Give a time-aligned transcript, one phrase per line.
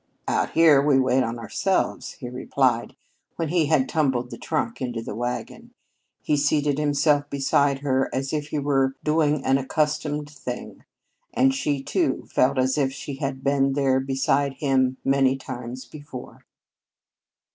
[0.27, 2.95] "Out here we wait on ourselves," he replied
[3.35, 5.75] when he had tumbled the trunk into the wagon.
[6.23, 10.85] He seated himself beside her as if he were doing an accustomed thing,
[11.35, 16.47] and she, too, felt as if she had been there beside him many times before.